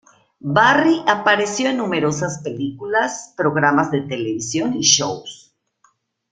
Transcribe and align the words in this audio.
Barry 0.39 1.03
apareció 1.05 1.69
en 1.69 1.77
numerosas 1.77 2.41
películas, 2.43 3.35
programas 3.37 3.91
de 3.91 4.01
televisión 4.01 4.73
y 4.73 4.81
shows. 4.81 5.53